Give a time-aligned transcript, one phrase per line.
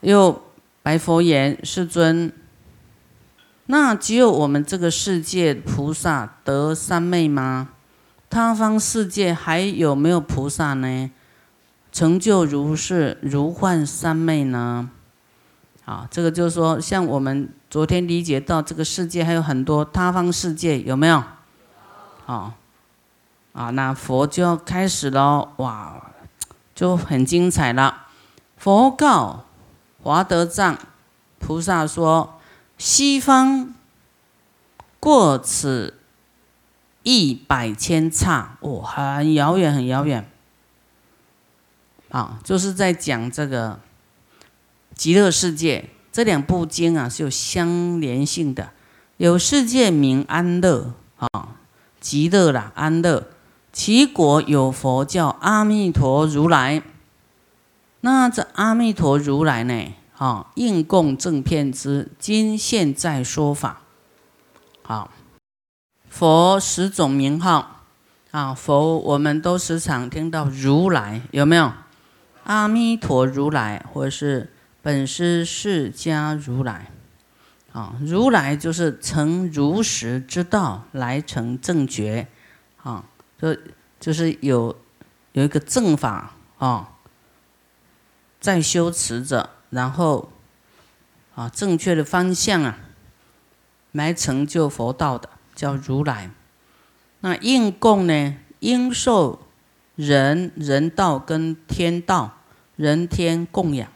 [0.00, 0.42] 又
[0.82, 2.32] 白佛言：“世尊，
[3.66, 7.68] 那只有我们这个世界菩萨得三昧吗？
[8.28, 11.10] 他方世界还有没有菩萨呢？
[11.92, 14.90] 成就如是如幻三昧呢？”
[15.84, 21.22] 啊，这个就是说，像我们昨天理解到这个世界还有很多他方世界，有没有？
[22.26, 22.54] 啊，
[23.52, 26.00] 啊，那佛就要开始了，哇，
[26.72, 28.06] 就很精彩了。
[28.56, 29.44] 佛告
[30.02, 30.78] 华德藏
[31.38, 32.40] 菩萨说
[32.76, 33.74] ：“西方
[34.98, 35.98] 过此
[37.02, 40.28] 一百千刹，哦，很遥远，很遥远。”
[42.10, 43.80] 啊，就是在讲这个。
[44.94, 48.70] 极乐世界这两部经啊是有相连性的，
[49.16, 51.56] 有世界名安乐啊，
[51.98, 53.28] 极乐啦安乐，
[53.72, 56.82] 其国有佛叫阿弥陀如来。
[58.02, 59.94] 那这阿弥陀如来呢？
[60.16, 63.82] 啊，应供正片之，今现在说法。
[64.82, 65.10] 好，
[66.08, 67.82] 佛十种名号
[68.30, 71.72] 啊，佛我们都时常听到如来，有没有？
[72.44, 74.52] 阿弥陀如来，或者是。
[74.84, 76.90] 本师释迦如来，
[77.70, 82.26] 啊，如来就是成如实之道来成正觉，
[82.82, 83.04] 啊，
[83.40, 83.56] 就
[84.00, 84.76] 就是有
[85.34, 86.91] 有一个正法啊，
[88.42, 90.32] 在修持着，然后
[91.36, 92.76] 啊，正确的方向啊，
[93.92, 96.28] 来成就佛道的叫如来。
[97.20, 99.46] 那应供呢，应受
[99.94, 102.38] 人人道跟天道
[102.74, 103.88] 人天供养。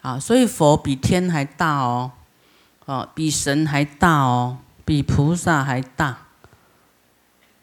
[0.00, 2.10] 啊，所以佛比天还大哦，
[2.86, 6.26] 哦，比神还大哦，比菩萨还大。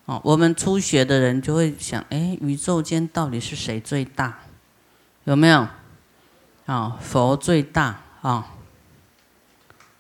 [0.06, 4.40] 哦，我们初学的人就会想，哎，宇宙间到底是谁最大？
[5.26, 5.68] 有没有？
[6.66, 8.48] 啊，佛最大啊，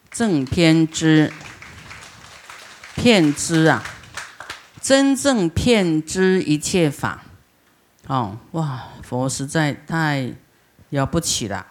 [0.09, 1.31] 正偏知，
[2.96, 3.84] 骗知啊，
[4.81, 7.24] 真正骗知一切法。
[8.08, 10.34] 哦，哇，佛实在太
[10.90, 11.68] 了不起了。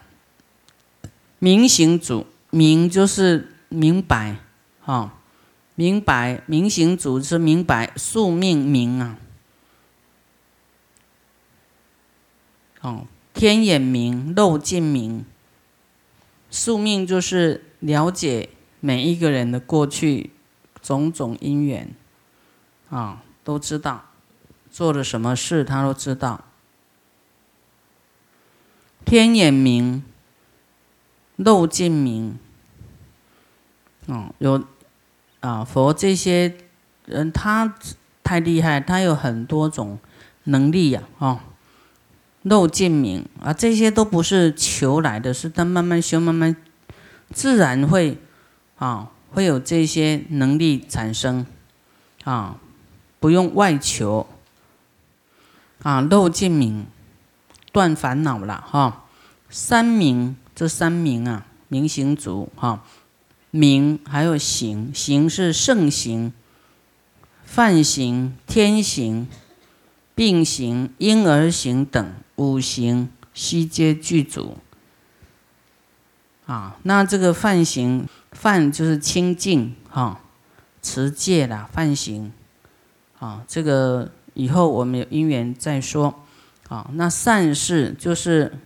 [1.39, 4.37] 明行主，明就是明白，
[4.81, 5.13] 哈，
[5.75, 9.17] 明白，明行主是明白宿命明啊，
[12.81, 15.25] 哦，天眼明，漏尽明，
[16.49, 20.31] 宿命就是了解每一个人的过去
[20.81, 21.93] 种种因缘，
[22.89, 24.05] 啊，都知道。
[24.71, 26.45] 做了什么事，他都知道，
[29.05, 30.03] 天眼明。
[31.37, 32.39] 漏尽明，
[34.05, 34.63] 哦，有
[35.41, 36.55] 啊，佛这些
[37.05, 37.75] 人他
[38.23, 39.99] 太厉害，他有很多种
[40.45, 41.41] 能力呀，哦，
[42.45, 46.55] 漏尽明啊，这些都不是求来的，是他慢慢修，慢慢
[47.33, 48.17] 自然会
[48.77, 51.45] 啊，会有这些能力产生
[52.23, 52.57] 啊，
[53.19, 54.27] 不用外求
[55.83, 56.85] 啊，漏尽明
[57.71, 59.05] 断烦恼了哈，
[59.49, 60.35] 三明。
[60.57, 62.81] 这三明啊，明行足哈，
[63.51, 66.31] 明还有行，行是圣行、
[67.43, 69.27] 梵行、天行、
[70.15, 74.57] 病行、婴儿行等五行悉皆具足。
[76.45, 80.19] 啊，那这个梵行，梵就是清净哈，
[80.81, 82.31] 持戒啦，梵行。
[83.19, 86.23] 啊，这个以后我们有因缘再说。
[86.69, 88.59] 啊，那善事就是。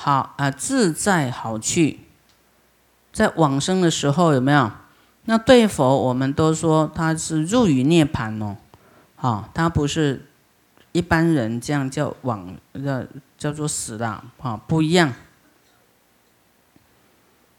[0.00, 1.98] 好啊，自在好去，
[3.12, 4.70] 在往生的时候有没有？
[5.24, 8.56] 那对佛，我们都说他是入于涅盘哦，
[9.16, 10.27] 啊，他不是
[10.92, 13.04] 一般人这样叫往，叫
[13.36, 15.12] 叫做死了啊，不一样。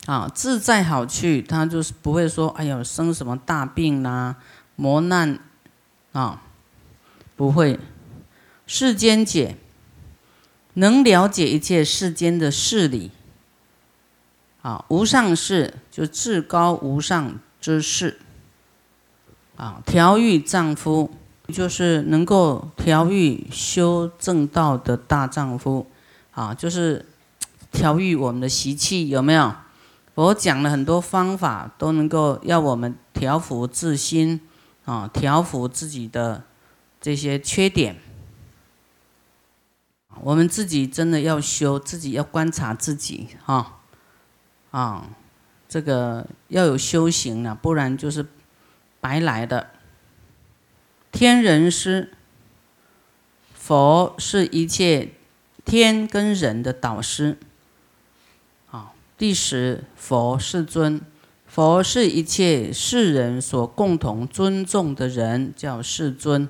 [0.06, 4.38] 啊，自在好去，他就是不会说，哎呦，生什么大病啦，
[4.76, 5.40] 磨难
[6.14, 6.42] 啊，
[7.36, 7.80] 不会，
[8.66, 9.58] 世间解。
[10.76, 13.12] 能了解一切世间的事理，
[14.62, 18.20] 啊，无上士就至高无上之事，
[19.58, 21.12] 啊，调御丈夫
[21.52, 25.88] 就是能够调御修正道的大丈夫，
[26.32, 27.06] 啊，就是
[27.72, 29.54] 调御我们的习气，有没有？
[30.16, 34.42] 我讲了很多方法，都能够要我们调伏自心，
[34.86, 36.44] 啊，调伏自己的
[37.02, 37.98] 这些缺点。
[40.22, 43.80] 我们自己真的要修，自己要观察自己，哈，
[44.72, 45.10] 啊，
[45.68, 48.26] 这个要有修行啊，不然就是
[49.00, 49.72] 白来的。
[51.12, 52.14] 天人师，
[53.54, 55.10] 佛是一切
[55.66, 57.38] 天跟人的导师。
[58.70, 61.02] 啊，第十，佛世尊，
[61.48, 66.48] 佛是一切世人所共同尊重的人，叫世尊。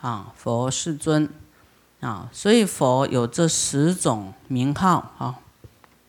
[0.00, 1.28] 啊，佛世尊。
[2.00, 5.14] 啊，所以佛有这十种名号。
[5.18, 5.38] 啊，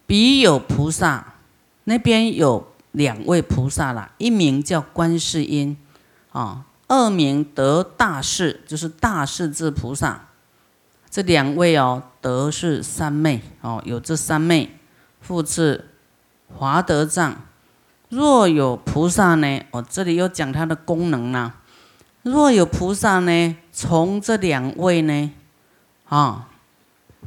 [0.07, 1.35] 彼有菩萨，
[1.83, 5.77] 那边有两位菩萨啦，一名叫观世音。
[6.31, 6.65] 啊。
[6.87, 10.27] 二名得大士，就是大势至菩萨。
[11.09, 14.77] 这两位哦，得是三昧哦，有这三昧。
[15.21, 15.89] 复次，
[16.55, 17.35] 华德藏，
[18.09, 19.65] 若有菩萨呢？
[19.71, 21.55] 我这里又讲它的功能啦。
[22.21, 25.31] 若有菩萨呢，从这两位呢，
[26.07, 26.49] 啊，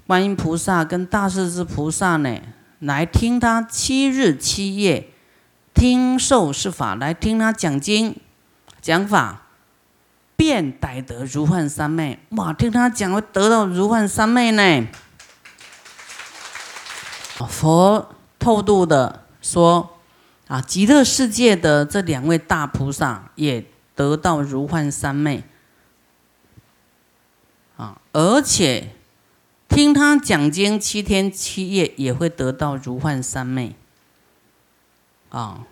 [0.06, 2.38] 观音菩萨跟大势至菩萨呢，
[2.78, 5.11] 来听他七日七夜
[5.75, 8.14] 听受是法，来听他讲经
[8.81, 9.46] 讲法。
[10.38, 12.52] 便逮得如幻三昧，哇！
[12.52, 14.87] 听他讲会得到如幻三昧呢。
[17.49, 19.99] 佛透度的说，
[20.46, 25.43] 啊，极乐世界的这两位大菩萨也得到如幻三昧，
[27.76, 28.93] 啊，而且
[29.69, 33.75] 听他讲经七天七夜也会得到如幻三昧，
[35.31, 35.64] 啊。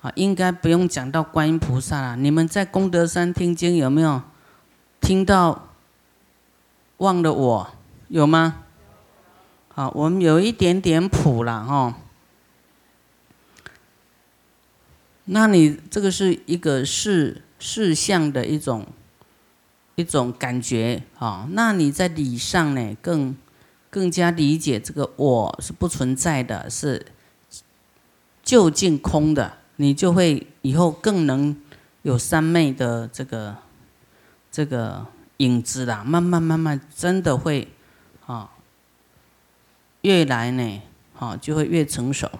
[0.00, 2.16] 啊，应该不用讲到观音菩萨了。
[2.16, 4.22] 你们在功德山听经有没有
[5.00, 5.68] 听到
[6.96, 7.70] 忘了我？
[8.08, 8.62] 有吗？
[9.68, 11.98] 好，我们有一点点谱了哈。
[15.26, 18.86] 那你这个是一个事事项的一种
[19.94, 21.46] 一种感觉啊。
[21.52, 23.36] 那你在理上呢，更
[23.90, 27.06] 更加理解这个我是不存在的，是
[28.42, 29.59] 就近空的。
[29.80, 31.56] 你就会以后更能
[32.02, 33.56] 有三昧的这个
[34.52, 35.06] 这个
[35.38, 37.66] 影子啦，慢慢慢慢，真的会
[38.26, 38.50] 啊，
[40.02, 40.82] 越来呢，
[41.18, 42.30] 啊就会越成熟。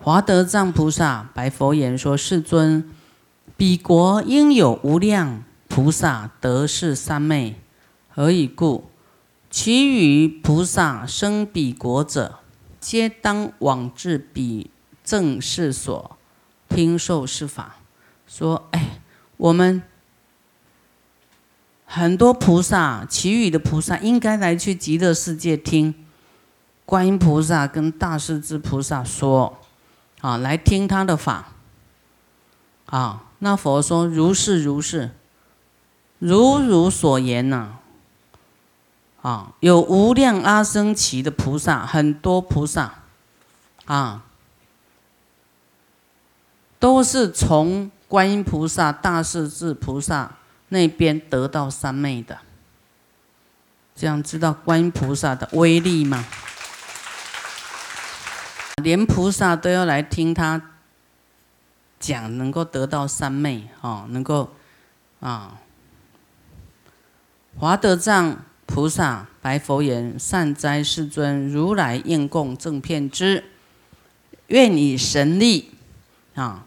[0.00, 2.90] 华德藏菩萨白佛言说：“世尊，
[3.56, 7.58] 彼国应有无量菩萨得是三昧，
[8.10, 8.90] 何以故？
[9.50, 12.40] 其余菩萨生彼国者。”
[12.80, 14.70] 皆当往至彼
[15.04, 16.16] 正事所
[16.68, 17.76] 听受是法，
[18.26, 19.00] 说：哎，
[19.36, 19.82] 我们
[21.84, 25.94] 很多菩萨，其余的菩萨应该来去极乐世界听
[26.84, 29.58] 观音菩萨跟大势至菩萨说，
[30.20, 31.52] 啊，来听他的法。
[32.86, 35.10] 啊，那佛说：如是如是，
[36.18, 37.78] 如如所言呐。
[39.26, 42.94] 啊有无量阿僧祇的菩萨，很多菩萨，
[43.86, 44.22] 啊，
[46.78, 50.36] 都是从观音菩萨、大势至菩萨
[50.68, 52.38] 那边得到三昧的。
[53.96, 56.24] 这样知道观音菩萨的威力吗？
[58.80, 60.62] 连菩萨都要来听他
[61.98, 64.54] 讲，能够得到三昧，哦，能够
[65.18, 65.58] 啊，
[67.58, 68.36] 华德藏。
[68.66, 71.48] 菩萨白佛言：“善哉，世尊！
[71.48, 73.44] 如来应供正片之，
[74.48, 75.70] 愿以神力
[76.34, 76.66] 啊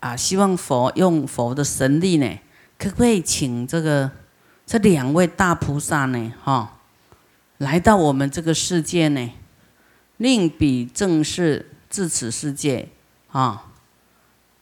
[0.00, 0.16] 啊！
[0.16, 2.38] 希望佛用佛的神力呢，
[2.78, 4.10] 可不可以请这个
[4.66, 6.32] 这两位大菩萨呢？
[6.42, 6.80] 哈，
[7.58, 9.30] 来到我们这个世界呢，
[10.16, 12.88] 令彼正是至此世界
[13.28, 13.70] 啊，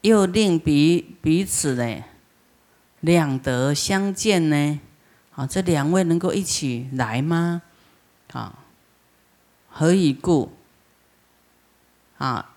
[0.01, 2.03] 又令彼彼此呢
[2.99, 4.79] 两得相见呢？”
[5.35, 7.63] 啊，这两位能够一起来吗？
[8.33, 8.59] 啊，
[9.69, 10.51] 何以故？
[12.19, 12.55] 啊，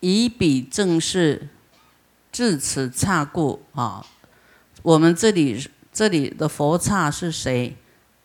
[0.00, 1.48] 以彼正是
[2.30, 4.04] 至此刹故啊。
[4.82, 7.76] 我们这里这里的佛刹是谁？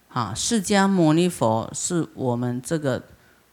[0.09, 3.03] 啊，释迦牟尼佛是我们这个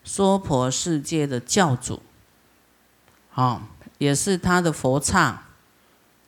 [0.02, 2.02] 娑婆世界的教主。
[3.34, 5.44] 啊，也是他的佛刹。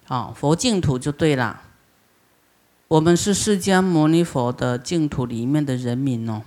[0.07, 1.63] 啊，佛净土就对了。
[2.89, 6.43] 我们是释迦牟尼佛的净土里面的人民哦，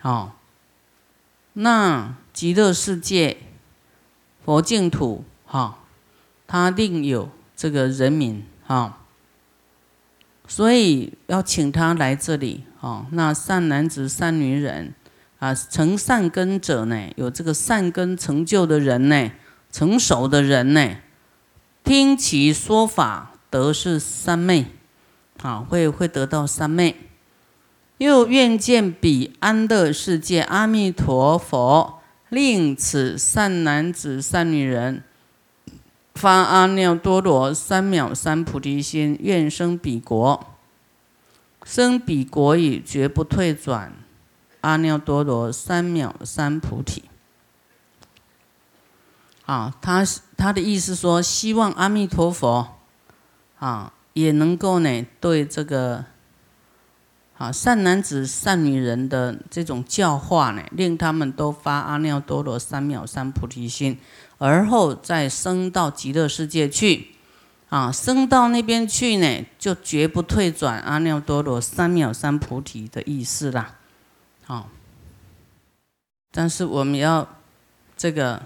[0.00, 0.40] 好，
[1.52, 3.36] 那极乐世界
[4.44, 5.78] 佛净土哈，
[6.48, 8.98] 它另有这个人民哈，
[10.48, 13.06] 所以要请他来这里哦。
[13.12, 14.92] 那善男子、善女人
[15.38, 19.30] 啊，成善根者呢，有这个善根成就的人呢，
[19.70, 20.96] 成熟的人呢，
[21.84, 24.66] 听其说法，得是三昧。
[25.42, 26.96] 啊，会会得到三昧，
[27.98, 35.02] 又愿见彼安乐世界阿弥陀佛，令此善男子善女人
[36.14, 40.46] 发阿耨多罗三藐三菩提心，愿生彼国。
[41.64, 43.92] 生彼国已，绝不退转。
[44.60, 47.04] 阿耨多罗三藐三菩提。
[49.46, 50.04] 啊，他
[50.36, 52.76] 他的意思说，希望阿弥陀佛
[53.58, 56.04] 啊，也能够呢，对这个
[57.36, 63.98] 啊善男子、善女人的这种教化呢，令他们都发阿耨多罗三藐三菩提心，
[64.38, 67.08] 而后再升到极乐世界去。
[67.70, 73.74] 啊，升到那边去呢，就绝不退转阿耨多罗三藐三菩提的意思啦。
[74.44, 74.68] 好，
[76.30, 77.26] 但是我们要
[77.96, 78.40] 这个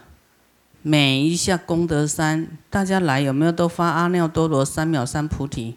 [0.89, 5.77] 每一下功德山，大家来有没有都发阿耨多罗三藐三菩提？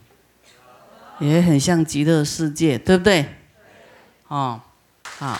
[1.19, 3.25] 也很像极乐世界，对不对？
[4.29, 4.61] 哦，
[5.17, 5.37] 好，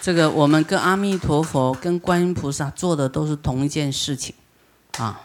[0.00, 4.34] 这个我们跟阿弥陀佛、跟观音菩萨做的都是同一件事情，
[4.96, 5.20] 啊。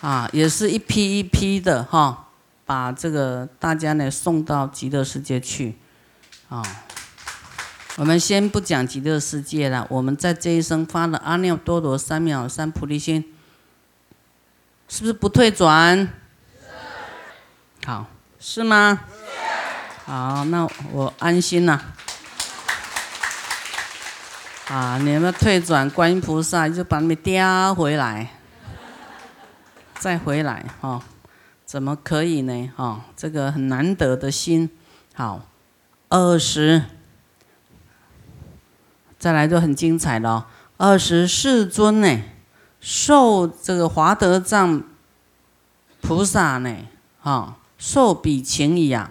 [0.00, 2.28] 啊，也是一批一批的哈，
[2.64, 5.76] 把这个大家呢送到极乐世界去，
[6.48, 6.62] 啊，
[7.96, 13.24] 我们先不讲极乐世界了，我们在这一生发了阿耨多罗三藐三菩提心，
[14.86, 16.06] 是不是不退转？
[17.86, 18.06] 好，
[18.38, 19.00] 是吗？
[20.04, 21.82] 好，那我安心了。
[24.68, 28.28] 啊，你们退转，观音菩萨就把你们叼回来。
[29.98, 31.02] 再回来哈，
[31.64, 32.70] 怎么可以呢？
[32.76, 34.68] 哈，这个很难得的心，
[35.14, 35.40] 好，
[36.10, 36.82] 二十，
[39.26, 40.46] 再来就很精彩了。
[40.76, 42.22] 二十世尊呢，
[42.78, 44.80] 受这个华德藏
[46.00, 46.76] 菩萨呢，
[47.20, 49.10] 哈，受彼情仪啊，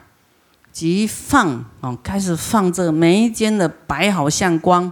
[0.71, 4.89] 即放哦，开始放这个眉间的白毫相光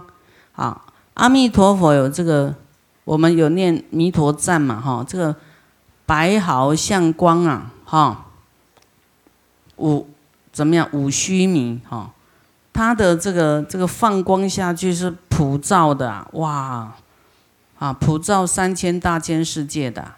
[0.56, 0.82] 啊。
[1.14, 2.54] 阿弥陀佛有这个，
[3.04, 5.34] 我们有念弥陀赞嘛，哈，这个。
[6.06, 8.26] 白毫相光啊，哈，
[9.78, 10.06] 五
[10.52, 10.86] 怎么样？
[10.92, 12.12] 五须弥哈，
[12.74, 16.92] 它的这个这个放光下去是普照的哇，
[17.78, 20.14] 啊，普照三千大千世界的，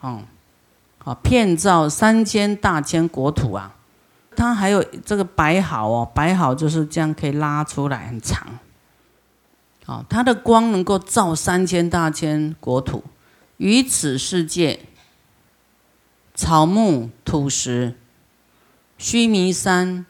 [0.00, 0.24] 哦，
[1.04, 3.76] 啊，遍照三千大千国土啊，
[4.36, 8.46] 它还有这个白毫哦，白毫就是这样可以拉出来很长，
[9.86, 13.04] 啊，它的光能够照三千大千国土，
[13.56, 14.80] 于此世界。
[16.34, 17.96] 草木土石，
[18.96, 20.06] 须弥山、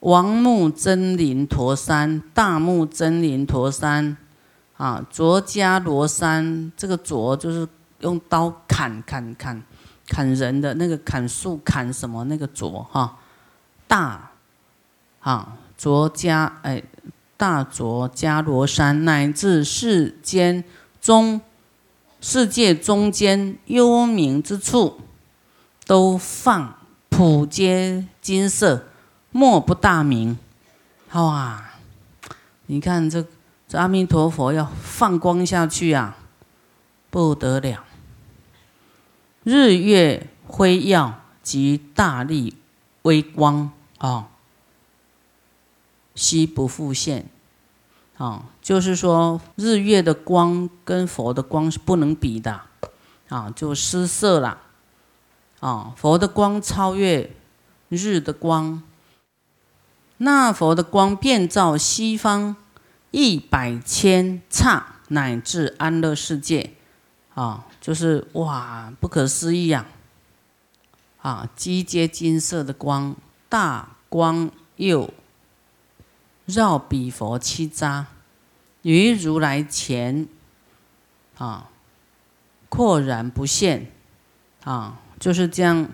[0.00, 4.16] 王木真林陀山、大木真林陀山，
[4.76, 7.66] 啊，卓迦罗山，这个卓就是
[8.00, 9.62] 用刀砍砍砍
[10.08, 13.18] 砍人的那个砍树砍什么那个卓哈，
[13.86, 14.30] 大，
[15.20, 16.82] 啊，卓迦哎，
[17.36, 20.62] 大卓迦罗山乃至世间
[21.00, 21.40] 中
[22.20, 25.00] 世界中间幽冥之处。
[25.86, 26.76] 都放
[27.08, 28.88] 普皆金色，
[29.30, 30.38] 莫不大明。
[31.12, 31.64] 哇！
[32.66, 33.24] 你看这
[33.66, 36.18] 这阿弥陀佛要放光下去啊，
[37.08, 37.84] 不得了！
[39.42, 42.56] 日月辉耀及大力
[43.02, 44.28] 微光啊，
[46.14, 47.26] 悉不复现。
[48.18, 52.60] 啊，就是说日月的光跟佛的光是不能比的，
[53.28, 54.58] 啊，就失色了。
[55.60, 57.30] 啊，佛的光超越
[57.88, 58.82] 日的光，
[60.18, 62.56] 那佛的光遍照西方
[63.10, 66.74] 一百千刹，乃至安乐世界，
[67.34, 69.86] 啊，就是哇，不可思议啊！
[71.22, 73.16] 啊，积阶金色的光，
[73.48, 75.12] 大光又
[76.44, 78.04] 绕彼佛七匝，
[78.82, 80.28] 于如来前，
[81.36, 81.70] 啊，
[82.68, 83.90] 阔然不现，
[84.64, 85.00] 啊。
[85.18, 85.88] 就是这样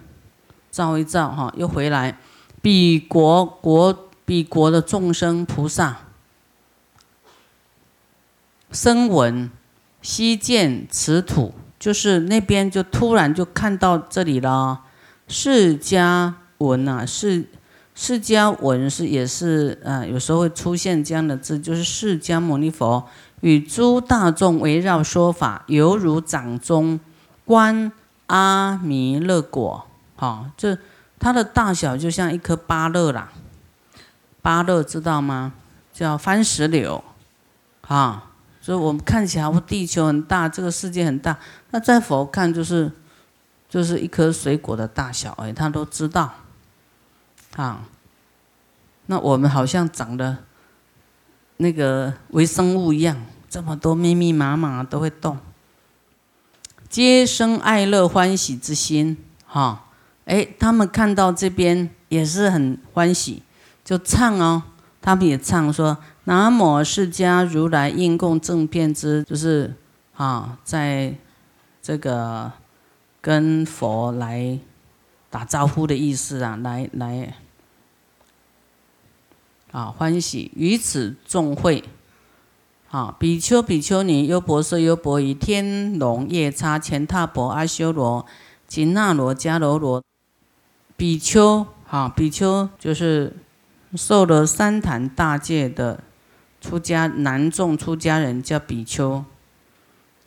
[0.71, 2.19] 照一照哈，又回来。
[2.61, 5.99] 彼国国彼国的众生菩萨，
[8.71, 9.51] 声闻
[10.01, 14.83] 悉见此土，就是那边就突然就看到这里了。
[15.29, 17.47] 释迦文呐，释
[17.95, 23.07] 释迦文是也是啊，有时候会出现这样的字，就是释迦牟尼佛
[23.41, 27.01] 与诸大众围绕说法，犹如掌中
[27.45, 27.93] 观。
[28.29, 30.79] 阿弥勒果，好，这
[31.19, 33.31] 它的大小就像一颗芭乐啦。
[34.45, 35.55] 芭乐知道吗？
[35.91, 37.03] 叫番石榴，
[37.81, 41.39] 啊，所以我们看起来，地球很大，这个世界很大，
[41.71, 42.93] 那在佛看就是
[43.71, 46.35] 就是一颗水果的大小，哎，他都知道，
[47.57, 47.85] 啊，
[49.07, 50.37] 那我们好像长得
[51.57, 53.17] 那个微生物一样，
[53.49, 55.39] 这么多密密麻麻都会动。
[56.91, 59.87] 皆生爱乐欢喜之心，哈，
[60.27, 63.43] 哎，他们看到这边也是很欢喜，
[63.85, 64.63] 就唱哦，
[65.03, 69.75] 他们也唱说：“南无释迦如来应供正遍知，就是
[70.17, 71.15] 啊，在
[71.83, 72.51] 这个
[73.21, 74.59] 跟佛来
[75.29, 77.35] 打招呼的意思啊，来来
[79.71, 81.85] 啊欢喜，于此众会。”
[82.91, 88.25] 啊，比丘、比丘尼、优婆塞、优婆夷、天龙夜叉、乾闼婆、阿修罗、
[88.69, 90.01] 紧那罗、迦楼罗、
[90.97, 93.35] 比丘，啊，比丘就是
[93.97, 96.03] 受了三坛大戒的
[96.61, 99.25] 出家男众出家人叫比丘，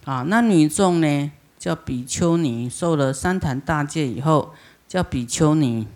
[0.06, 4.54] 啊，那女众呢叫比丘尼，受了三坛大戒以后
[4.88, 5.88] 叫比丘尼，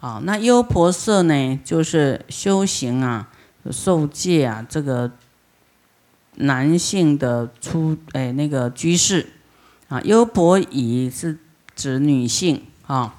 [0.00, 3.30] 啊，那优婆塞呢就是修行啊，
[3.70, 5.12] 受戒啊，这个。
[6.36, 9.34] 男性的出哎那个居士
[9.88, 11.38] 啊，优婆夷是
[11.76, 13.16] 指女性啊，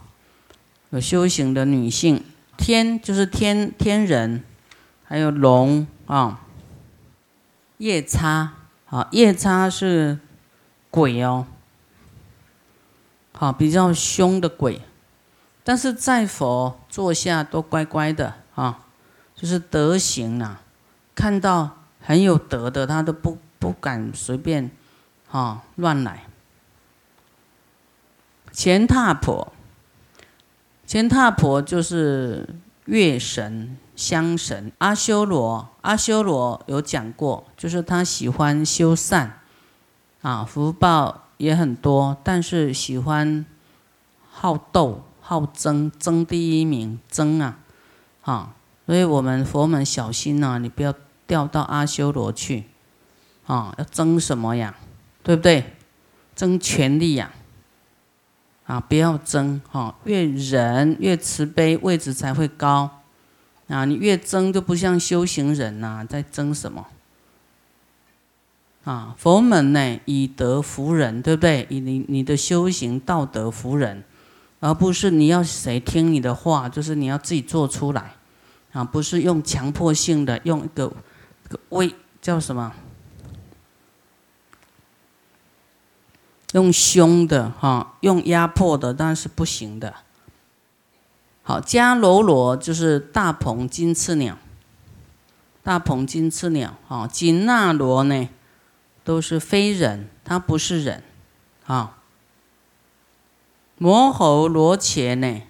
[0.89, 2.23] 有修行的女性。
[2.57, 4.43] 天就是天天人，
[5.03, 6.41] 还有龙啊，
[7.77, 8.53] 夜叉
[8.89, 10.19] 啊，夜叉是
[10.89, 11.45] 鬼哦，
[13.33, 14.81] 好比较凶的鬼，
[15.63, 18.85] 但是在佛坐下都乖乖的啊，
[19.35, 20.61] 就是德行啊，
[21.15, 21.77] 看到。
[22.05, 24.69] 很有德的，他都不不敢随便，
[25.29, 26.25] 哈乱来。
[28.51, 29.52] 前踏婆，
[30.93, 32.47] 天踏婆就是
[32.85, 34.71] 月神、香神。
[34.77, 39.39] 阿修罗，阿修罗有讲过，就是他喜欢修善，
[40.21, 43.43] 啊，福报也很多，但是喜欢
[44.29, 47.57] 好斗、好争，争第一名，争啊，
[48.21, 48.53] 啊，
[48.85, 50.93] 所以我们佛门小心呐，你不要。
[51.25, 52.65] 掉到阿修罗去，
[53.47, 54.75] 啊，要争什么呀？
[55.23, 55.73] 对不对？
[56.35, 57.31] 争权力呀！
[58.65, 63.01] 啊不要争，哈，越忍越慈悲，位置才会高。
[63.67, 66.85] 啊，你越争就不像修行人呐，在争什么？
[68.83, 71.65] 啊，佛门呢，以德服人，对不对？
[71.69, 74.03] 以你你的修行道德服人，
[74.59, 78.15] 而不是你要谁听你的话，就是你要自己做出来，
[78.73, 80.91] 啊，不是用强迫性的用一个。
[81.69, 82.73] 威叫什么？
[86.53, 89.93] 用凶的哈，用压迫的，当然是不行的。
[91.43, 94.37] 好，迦楼罗就是大鹏金翅鸟，
[95.61, 98.29] 大鹏金翅鸟啊，紧那罗呢，
[99.03, 101.03] 都是非人，它不是人
[101.65, 101.97] 啊。
[103.77, 105.41] 摩吼罗伽呢？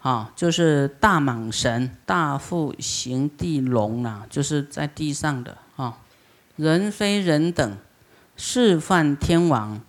[0.00, 5.98] 啊，就是大蟒神、大腹行地龙啊，就是在地上的啊，
[6.56, 7.76] 人非人等，
[8.36, 9.80] 示范天王、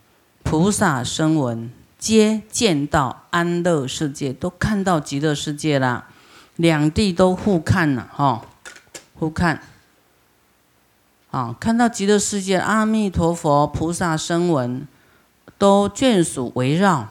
[0.43, 6.07] 菩萨声闻，皆见到安乐世界，都看到极乐世界啦，
[6.55, 8.45] 两地都互看了哈，
[9.15, 9.63] 互看，
[11.31, 14.87] 啊，看到极乐世界，阿弥陀佛、菩萨声闻，
[15.57, 17.07] 都眷属围绕，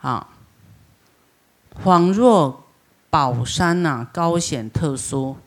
[0.00, 0.28] 啊。
[1.82, 2.64] 恍若
[3.08, 5.38] 宝山呐，高显特殊，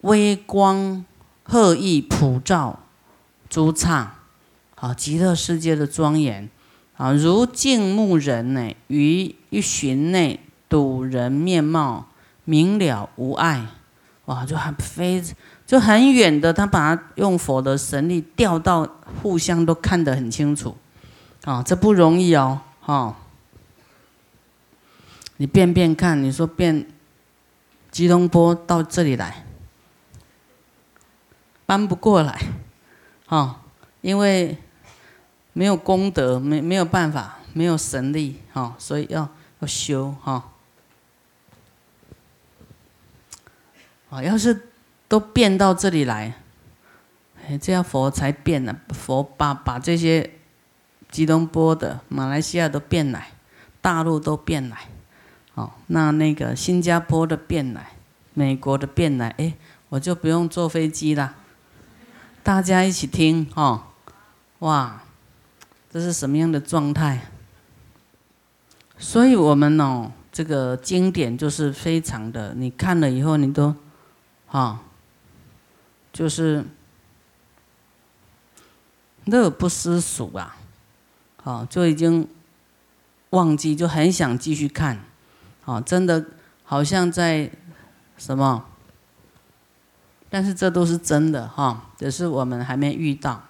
[0.00, 1.04] 微光
[1.44, 2.80] 赫异普照
[3.48, 4.17] 诸刹，
[4.80, 6.48] 啊，极乐世界的庄严
[6.96, 12.08] 啊，如镜目人呢，于一寻内睹人面貌
[12.44, 13.66] 明了无碍，
[14.26, 15.22] 哇，就很飞，
[15.66, 18.88] 就很远的，他把他用佛的神力调到，
[19.22, 20.76] 互相都看得很清楚，
[21.44, 23.16] 啊，这不容易哦，哈。
[25.40, 26.84] 你变变看，你说变，
[27.92, 29.44] 吉隆坡到这里来，
[31.64, 32.40] 搬不过来，
[33.26, 33.62] 哈，
[34.00, 34.58] 因为
[35.58, 40.52] 没有功德，没没有办法，没有神力，哈，所以要要修，哈。
[44.08, 44.68] 啊，要是
[45.08, 46.32] 都变到这里来，
[47.44, 48.78] 哎，这样佛才变呢。
[48.90, 50.30] 佛把把这些
[51.10, 53.32] 吉隆坡的、马来西亚都变来，
[53.80, 54.78] 大陆都变来。
[55.54, 57.94] 哦，那那个新加坡的变来，
[58.32, 59.54] 美国的变来，哎，
[59.88, 61.34] 我就不用坐飞机了，
[62.44, 63.82] 大家一起听哦，
[64.60, 65.02] 哇，
[65.98, 67.20] 这是什么样的状态？
[68.98, 73.74] 所以我们哦，这个经典就是非常的，你看了以后，你都，
[74.46, 74.80] 啊，
[76.12, 76.64] 就是
[79.24, 80.56] 乐不思蜀啊，
[81.42, 82.28] 好，就已经
[83.30, 85.00] 忘记，就很想继续看。
[85.64, 86.24] 哦，真的
[86.62, 87.50] 好像在
[88.16, 88.64] 什么？
[90.30, 93.47] 但是这都是真的哈，只是我们还没遇到。